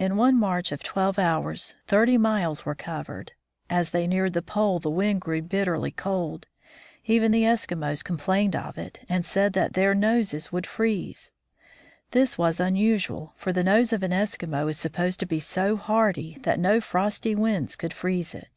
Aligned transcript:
In 0.00 0.16
one 0.16 0.36
march 0.36 0.72
of 0.72 0.82
twelve 0.82 1.16
hours 1.16 1.74
thirty 1.86 2.18
miles 2.18 2.64
were 2.66 2.74
covered. 2.74 3.30
As 3.70 3.90
they 3.90 4.08
neared 4.08 4.32
the 4.32 4.42
Pole, 4.42 4.80
the 4.80 4.90
wind 4.90 5.20
grew 5.20 5.42
bitterly 5.42 5.92
cold. 5.92 6.48
Even 7.04 7.30
the 7.30 7.44
Eskimos 7.44 8.02
complained 8.02 8.56
of 8.56 8.76
it, 8.76 9.04
and 9.08 9.24
said 9.24 9.52
that 9.52 9.74
their 9.74 9.94
noses 9.94 10.50
would 10.50 10.66
freeze. 10.66 11.30
This 12.10 12.36
was 12.36 12.58
unusual, 12.58 13.32
for 13.36 13.52
the 13.52 13.62
nose 13.62 13.92
of 13.92 14.02
an 14.02 14.10
Eskimo 14.10 14.68
is 14.68 14.76
supposed 14.78 15.20
to 15.20 15.24
be 15.26 15.38
so 15.38 15.76
hardy 15.76 16.36
that 16.42 16.58
no 16.58 16.80
frosty 16.80 17.36
winds 17.36 17.76
could 17.76 17.92
freeze 17.94 18.34
it. 18.34 18.48